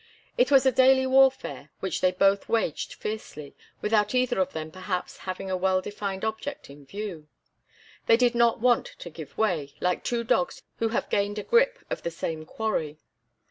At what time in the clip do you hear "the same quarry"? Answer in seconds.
12.01-12.97